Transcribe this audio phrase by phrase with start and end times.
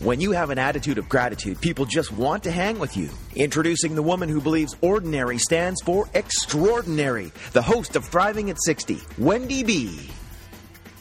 [0.00, 3.10] When you have an attitude of gratitude, people just want to hang with you.
[3.34, 9.00] Introducing the woman who believes ordinary stands for extraordinary, the host of Thriving at 60,
[9.18, 10.08] Wendy B.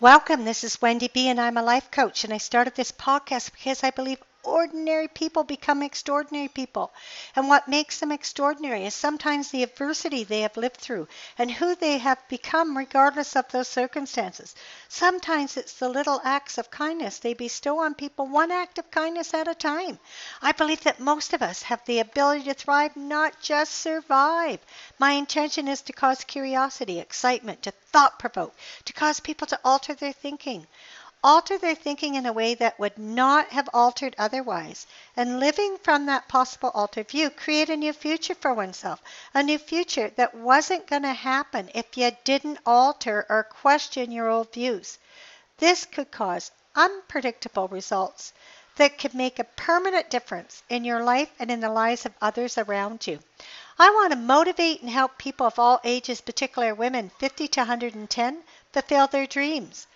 [0.00, 0.46] Welcome.
[0.46, 2.24] This is Wendy B, and I'm a life coach.
[2.24, 6.92] And I started this podcast because I believe ordinary people become extraordinary people.
[7.34, 11.74] And what makes them extraordinary is sometimes the adversity they have lived through and who
[11.74, 14.54] they have become, regardless of those circumstances.
[14.88, 19.34] Sometimes it's the little acts of kindness they bestow on people, one act of kindness
[19.34, 19.98] at a time.
[20.40, 24.60] I believe that most of us have the ability to thrive, not just survive.
[24.98, 29.94] My intention is to cause curiosity, excitement, to thought provoke, to cause people to alter
[29.94, 30.66] their thinking
[31.26, 36.06] alter their thinking in a way that would not have altered otherwise, and living from
[36.06, 39.02] that possible altered view, create a new future for oneself,
[39.34, 44.28] a new future that wasn't going to happen if you didn't alter or question your
[44.28, 44.98] old views.
[45.58, 48.32] This could cause unpredictable results
[48.76, 52.56] that could make a permanent difference in your life and in the lives of others
[52.56, 53.18] around you.
[53.80, 58.44] I want to motivate and help people of all ages, particularly women 50 to 110,
[58.72, 59.88] fulfill their dreams.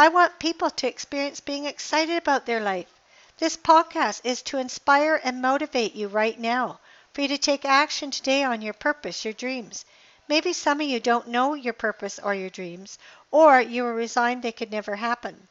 [0.00, 3.00] I want people to experience being excited about their life.
[3.38, 6.78] This podcast is to inspire and motivate you right now,
[7.12, 9.84] for you to take action today on your purpose, your dreams.
[10.28, 12.96] Maybe some of you don't know your purpose or your dreams,
[13.32, 15.48] or you are resigned they could never happen.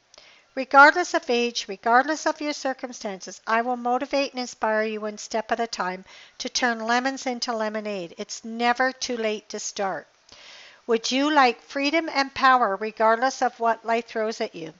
[0.54, 5.52] Regardless of age, regardless of your circumstances, I will motivate and inspire you one step
[5.52, 6.06] at a time
[6.38, 8.14] to turn lemons into lemonade.
[8.16, 10.08] It's never too late to start.
[10.88, 14.72] Would you like freedom and power regardless of what life throws at you?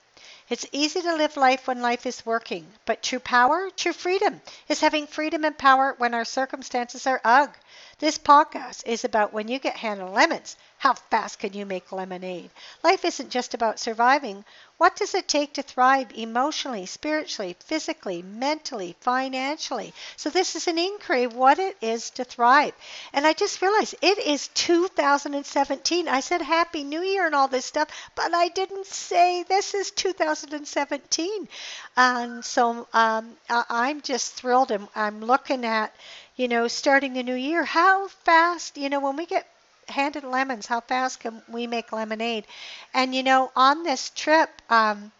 [0.49, 4.81] It's easy to live life when life is working, but true power, true freedom, is
[4.81, 7.55] having freedom and power when our circumstances are ugh.
[7.99, 12.50] This podcast is about when you get handed lemons, how fast can you make lemonade?
[12.84, 14.44] Life isn't just about surviving.
[14.77, 19.93] What does it take to thrive emotionally, spiritually, physically, mentally, financially?
[20.16, 22.75] So, this is an inquiry of what it is to thrive.
[23.12, 26.06] And I just realized it is 2017.
[26.09, 29.91] I said Happy New Year and all this stuff, but I didn't say this is
[29.91, 31.49] 2017.
[31.97, 34.71] And so um, I'm just thrilled.
[34.71, 35.93] And I'm looking at,
[36.37, 37.65] you know, starting the new year.
[37.65, 39.45] How fast, you know, when we get
[39.91, 40.66] handed lemons.
[40.66, 42.47] How fast can we make lemonade?
[42.94, 45.12] And you know, on this trip um,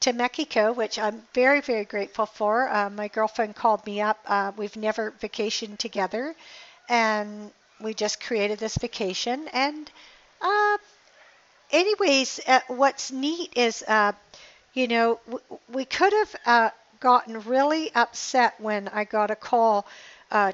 [0.00, 4.18] to Mexico, which I'm very, very grateful for, uh, my girlfriend called me up.
[4.26, 6.34] Uh, we've never vacationed together,
[6.88, 9.48] and we just created this vacation.
[9.52, 9.90] And
[10.42, 10.78] uh,
[11.70, 14.12] anyways, uh, what's neat is, uh,
[14.74, 16.70] you know, w- we could have uh,
[17.00, 19.86] gotten really upset when I got a call.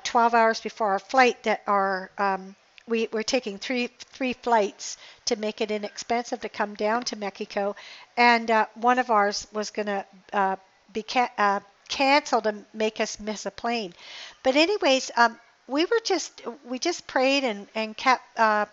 [0.05, 2.57] 12 hours before our flight that our um,
[2.87, 4.97] we were taking three three flights
[5.27, 7.75] to make it inexpensive to come down to Mexico,
[8.17, 10.57] and uh, one of ours was going to uh,
[10.93, 13.95] be ca- uh, canceled and make us miss a plane.
[14.43, 18.67] But anyways, um, we were just we just prayed and and kept uh,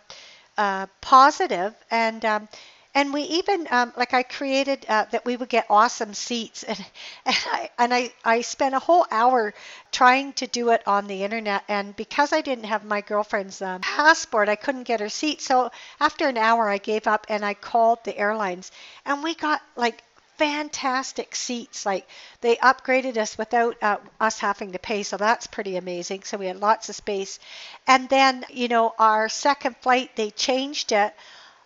[0.57, 2.23] uh, positive and.
[2.25, 2.47] Um,
[2.93, 6.77] and we even um, like I created uh, that we would get awesome seats, and
[7.25, 9.53] and I and I I spent a whole hour
[9.91, 13.81] trying to do it on the internet, and because I didn't have my girlfriend's um,
[13.81, 15.41] passport, I couldn't get her seat.
[15.41, 18.71] So after an hour, I gave up and I called the airlines,
[19.05, 20.03] and we got like
[20.37, 21.85] fantastic seats.
[21.85, 22.07] Like
[22.41, 26.23] they upgraded us without uh, us having to pay, so that's pretty amazing.
[26.23, 27.39] So we had lots of space.
[27.87, 31.13] And then, you know, our second flight, they changed it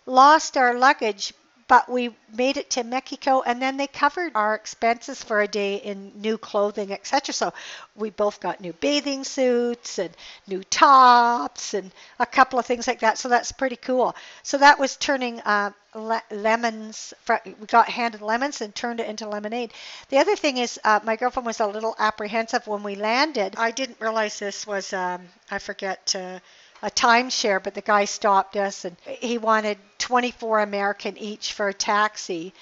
[0.06, 1.34] lost our luggage,
[1.68, 5.76] but we made it to Mexico and then they covered our expenses for a day
[5.76, 7.34] in new clothing, etc.
[7.34, 7.52] So
[7.96, 10.10] we both got new bathing suits and
[10.46, 13.18] new tops and a couple of things like that.
[13.18, 14.14] So that's pretty cool.
[14.44, 17.12] So that was turning uh, le- lemons.
[17.44, 19.72] We got handed lemons and turned it into lemonade.
[20.08, 23.56] The other thing is, uh, my girlfriend was a little apprehensive when we landed.
[23.58, 26.14] I didn't realize this was, um, I forget.
[26.14, 26.38] Uh,
[26.82, 31.74] a timeshare, but the guy stopped us and he wanted 24 American each for a
[31.74, 32.52] taxi.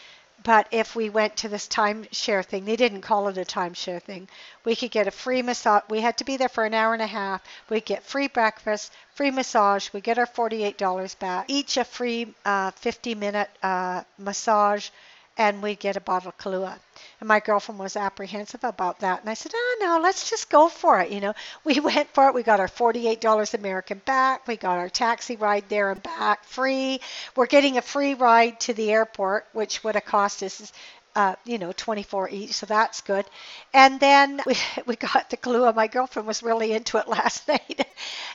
[0.43, 4.29] But if we went to this timeshare thing, they didn't call it a timeshare thing.
[4.65, 5.83] We could get a free massage.
[5.89, 7.43] We had to be there for an hour and a half.
[7.71, 9.89] We get free breakfast, free massage.
[9.95, 11.47] We get our $48 back.
[11.49, 14.91] Each a free uh, 50 minute uh, massage
[15.37, 16.79] and we'd get a bottle of Kahlua.
[17.21, 19.21] And my girlfriend was apprehensive about that.
[19.21, 21.11] And I said, oh, no, let's just go for it.
[21.11, 21.35] You know,
[21.65, 22.35] we went for it.
[22.35, 24.47] We got our $48 American back.
[24.47, 27.01] We got our taxi ride there and back free.
[27.35, 30.73] We're getting a free ride to the airport, which would have cost us
[31.17, 33.25] uh, you know, 24 each, so that's good.
[33.73, 34.57] And then we,
[34.87, 35.75] we got the Kahlua.
[35.75, 37.87] My girlfriend was really into it last night,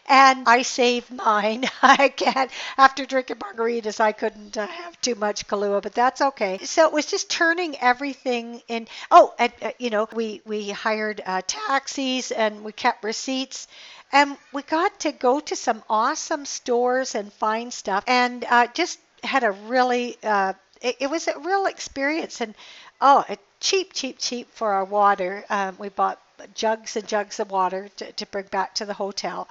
[0.07, 1.65] and I saved mine.
[1.81, 6.59] I can't, after drinking margaritas, I couldn't uh, have too much Kahlua, but that's okay.
[6.63, 8.87] So it was just turning everything in.
[9.11, 13.67] Oh, and, uh, you know, we, we hired uh, taxis and we kept receipts.
[14.11, 18.99] And we got to go to some awesome stores and find stuff and uh, just
[19.23, 22.41] had a really uh, it, it was a real experience.
[22.41, 22.55] And
[23.01, 23.25] oh,
[23.59, 25.45] cheap, cheap, cheap for our water.
[25.49, 26.19] Um, we bought
[26.55, 29.47] jugs and jugs of water to, to bring back to the hotel.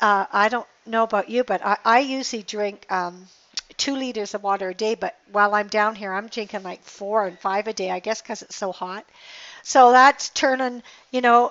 [0.00, 3.26] Uh, I don't know about you, but I, I usually drink um,
[3.76, 4.94] two liters of water a day.
[4.94, 8.22] But while I'm down here, I'm drinking like four and five a day, I guess,
[8.22, 9.04] because it's so hot.
[9.62, 11.50] So that's turning, you know,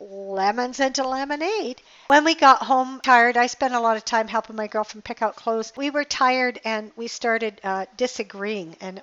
[0.00, 1.80] lemons into lemonade.
[2.06, 5.20] When we got home tired, I spent a lot of time helping my girlfriend pick
[5.20, 5.72] out clothes.
[5.76, 9.02] We were tired and we started uh, disagreeing and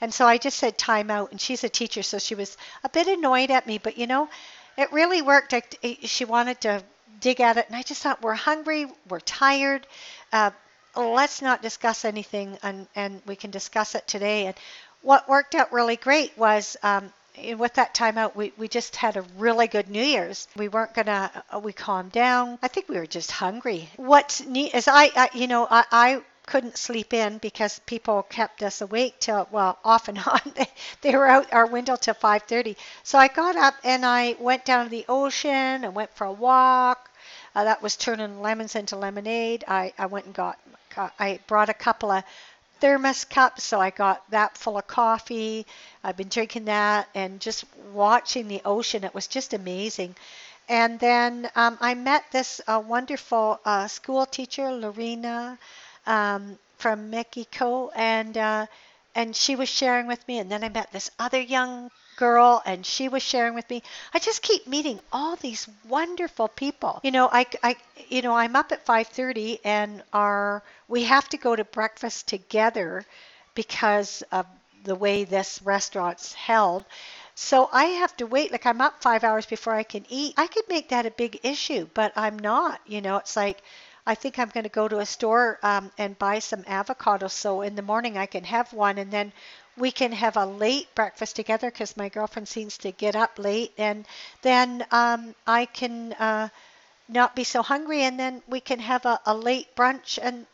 [0.00, 2.88] and so I just said time out and she's a teacher so she was a
[2.88, 4.28] bit annoyed at me, but you know,
[4.76, 5.54] it really worked.
[5.54, 5.62] I,
[6.02, 6.82] she wanted to
[7.20, 9.86] dig at it and I just thought we're hungry, we're tired.
[10.32, 10.50] Uh,
[10.96, 14.46] let's not discuss anything and, and we can discuss it today.
[14.46, 14.56] And
[15.02, 17.12] what worked out really great was um,
[17.56, 20.48] with that time out, we, we just had a really good New Year's.
[20.56, 22.58] We weren't gonna, uh, we calmed down.
[22.62, 23.88] I think we were just hungry.
[23.96, 28.62] What's neat is I, I you know, I, I couldn't sleep in because people kept
[28.62, 30.66] us awake till well off and on they,
[31.02, 34.84] they were out our window till 5.30 so i got up and i went down
[34.84, 37.10] to the ocean and went for a walk
[37.54, 40.58] uh, that was turning lemons into lemonade i, I went and got
[40.96, 42.24] i brought a couple of
[42.80, 45.66] thermos cup, so I got that full of coffee.
[46.04, 49.04] I've been drinking that and just watching the ocean.
[49.04, 50.16] It was just amazing.
[50.68, 55.58] And then um, I met this uh, wonderful uh, school teacher, Lorena,
[56.06, 58.66] um, from Mexico, and uh,
[59.14, 60.38] and she was sharing with me.
[60.38, 63.80] And then I met this other young girl and she was sharing with me
[64.12, 67.76] i just keep meeting all these wonderful people you know i, I
[68.08, 73.06] you know i'm up at 5.30 and our we have to go to breakfast together
[73.54, 74.46] because of
[74.84, 76.84] the way this restaurant's held
[77.34, 80.34] so I have to wait, like I'm up five hours before I can eat.
[80.36, 82.80] I could make that a big issue, but I'm not.
[82.84, 83.62] You know, it's like
[84.08, 87.60] I think I'm going to go to a store um, and buy some avocados so
[87.60, 89.32] in the morning I can have one and then
[89.76, 93.72] we can have a late breakfast together because my girlfriend seems to get up late,
[93.78, 94.06] and
[94.42, 96.48] then um, I can uh,
[97.08, 100.46] not be so hungry, and then we can have a, a late brunch and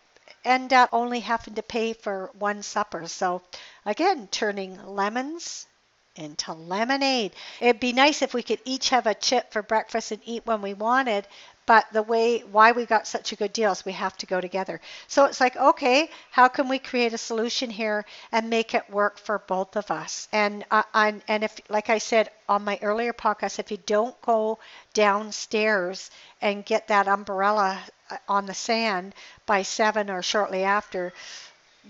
[0.45, 3.09] end up only having to pay for one supper.
[3.09, 3.43] So,
[3.87, 5.67] again, turning lemons
[6.17, 7.33] into lemonade.
[7.61, 10.63] It'd be nice if we could each have a chip for breakfast and eat when
[10.63, 11.27] we wanted,
[11.67, 14.41] but the way why we got such a good deal is we have to go
[14.41, 14.81] together.
[15.09, 19.19] So it's like, okay, how can we create a solution here and make it work
[19.19, 20.29] for both of us?
[20.33, 24.59] And uh, and if, like I said on my earlier podcast, if you don't go
[24.93, 26.11] downstairs
[26.43, 27.81] and get that umbrella
[28.11, 29.15] uh, on the sand
[29.47, 31.13] by seven or shortly after,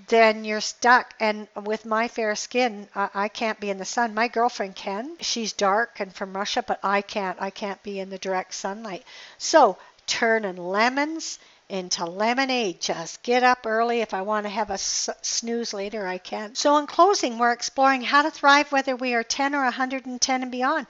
[0.09, 1.15] then you're stuck.
[1.21, 4.15] And with my fair skin, I, I can't be in the sun.
[4.15, 5.17] My girlfriend can.
[5.21, 7.41] She's dark and from Russia, but I can't.
[7.41, 9.05] I can't be in the direct sunlight.
[9.39, 12.81] So turning lemons into lemonade.
[12.81, 14.01] Just get up early.
[14.01, 16.55] If I want to have a s- snooze later, I can.
[16.55, 20.53] So, in closing, we're exploring how to thrive whether we are 10 or 110 and
[20.53, 20.87] beyond.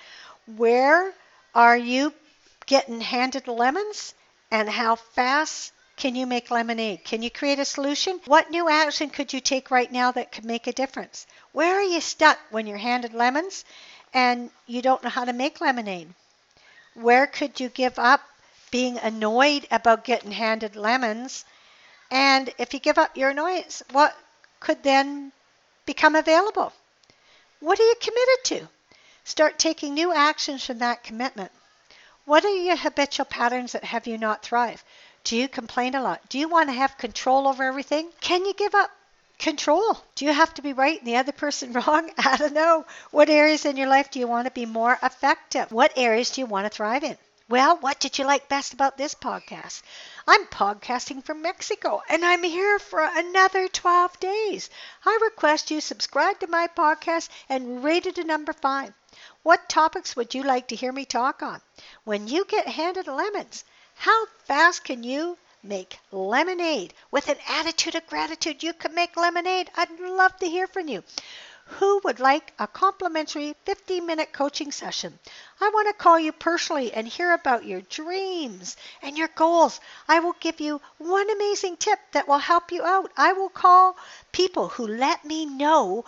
[0.56, 1.12] Where
[1.54, 2.12] are you
[2.66, 4.14] getting handed lemons?
[4.50, 7.04] And how fast can you make lemonade?
[7.04, 8.20] Can you create a solution?
[8.26, 11.26] What new action could you take right now that could make a difference?
[11.52, 13.64] Where are you stuck when you're handed lemons
[14.12, 16.12] and you don't know how to make lemonade?
[16.94, 18.22] Where could you give up
[18.70, 21.44] being annoyed about getting handed lemons?
[22.10, 24.16] And if you give up your annoyance, what
[24.58, 25.32] could then
[25.86, 26.72] become available?
[27.60, 28.68] What are you committed to?
[29.24, 31.52] Start taking new actions from that commitment.
[32.24, 34.82] What are your habitual patterns that have you not thrive?
[35.24, 36.28] Do you complain a lot?
[36.28, 38.12] Do you want to have control over everything?
[38.20, 38.90] Can you give up
[39.38, 39.98] control?
[40.16, 42.10] Do you have to be right and the other person wrong?
[42.18, 42.84] I don't know.
[43.10, 45.72] What areas in your life do you want to be more effective?
[45.72, 47.16] What areas do you want to thrive in?
[47.48, 49.82] Well, what did you like best about this podcast?
[50.28, 54.68] I'm podcasting from Mexico and I'm here for another 12 days.
[55.06, 58.92] I request you subscribe to my podcast and rate it a number five.
[59.42, 61.62] What topics would you like to hear me talk on?
[62.04, 63.64] When you get handed lemons,
[63.94, 66.92] how fast can you make lemonade?
[67.10, 69.70] With an attitude of gratitude, you can make lemonade.
[69.76, 71.04] I'd love to hear from you.
[71.78, 75.18] Who would like a complimentary 15 minute coaching session?
[75.60, 79.80] I want to call you personally and hear about your dreams and your goals.
[80.06, 83.10] I will give you one amazing tip that will help you out.
[83.16, 83.96] I will call
[84.30, 86.04] people who let me know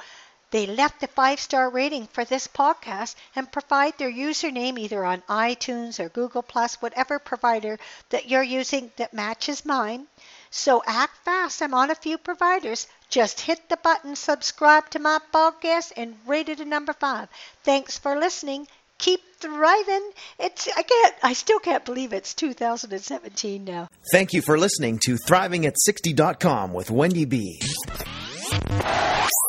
[0.51, 5.23] they left a five star rating for this podcast and provide their username either on
[5.29, 7.79] iTunes or Google Plus, whatever provider
[8.11, 10.07] that you're using that matches mine.
[10.51, 11.63] So act fast.
[11.63, 12.87] I'm on a few providers.
[13.11, 17.29] Just hit the button, subscribe to my podcast, and rate it a number five.
[17.63, 18.67] Thanks for listening.
[18.99, 20.11] Keep thriving.
[20.39, 23.89] It's I can't I still can't believe it's 2017 now.
[24.13, 27.61] Thank you for listening to ThrivingAt60.com with Wendy B.